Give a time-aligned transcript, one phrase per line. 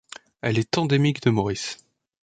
[0.41, 1.77] Elle est endémique de Maurice.